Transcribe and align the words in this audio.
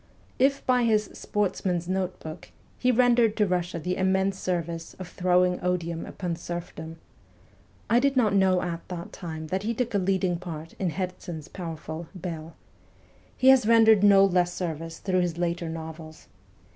If 0.39 0.65
by 0.65 0.81
his' 0.83 1.11
Sportsman's 1.13 1.87
Notebook' 1.87 2.49
he 2.79 2.91
rendered 2.91 3.37
to 3.37 3.45
Russia 3.45 3.77
the 3.77 3.97
immense 3.97 4.39
service 4.39 4.95
of 4.95 5.07
throwing 5.07 5.61
odium 5.63 6.07
upon 6.07 6.37
serfdom 6.37 6.95
(I 7.87 7.99
did 7.99 8.17
not 8.17 8.33
know 8.33 8.63
at 8.63 8.81
that 8.87 9.13
time 9.13 9.45
that 9.49 9.61
he 9.61 9.75
took 9.75 9.93
a 9.93 9.99
leading 9.99 10.39
part 10.39 10.73
in 10.79 10.89
Herzen's 10.89 11.47
powerful' 11.47 12.07
Bell'), 12.27 12.55
he 13.37 13.49
has 13.49 13.67
rendered 13.67 14.03
no 14.03 14.25
less 14.25 14.51
service 14.51 14.97
through 14.97 15.19
his 15.21 15.37
later 15.37 15.69
novels. 15.69 16.27